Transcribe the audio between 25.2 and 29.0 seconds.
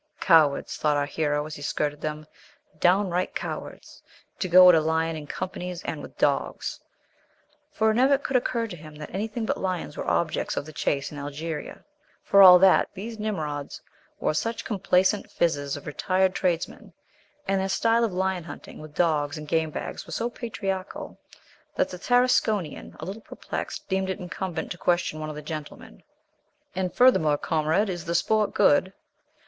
of the gentlemen. "And furthermore, comrade, is the sport good?"